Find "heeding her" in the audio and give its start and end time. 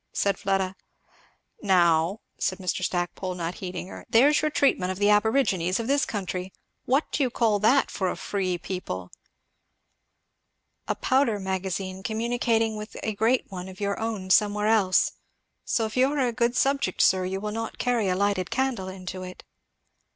3.61-4.03